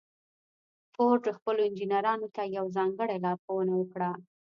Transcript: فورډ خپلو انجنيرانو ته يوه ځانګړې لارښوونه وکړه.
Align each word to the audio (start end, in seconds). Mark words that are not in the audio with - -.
فورډ 0.93 1.23
خپلو 1.37 1.61
انجنيرانو 1.67 2.27
ته 2.35 2.41
يوه 2.55 2.69
ځانګړې 2.77 3.17
لارښوونه 3.23 3.73
وکړه. 3.75 4.11